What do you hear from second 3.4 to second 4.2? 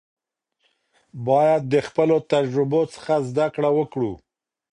کړه وکړو.